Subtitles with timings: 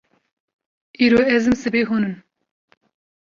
[1.05, 2.15] Îro ez im sibê hûn in